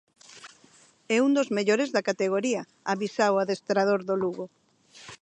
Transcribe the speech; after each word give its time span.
É 1.15 1.17
un 1.25 1.31
dos 1.37 1.49
mellores 1.57 1.89
da 1.95 2.05
categoría, 2.09 2.61
avisa 2.93 3.33
o 3.33 3.39
adestrador 3.43 3.99
do 4.09 4.15
Lugo. 4.21 4.45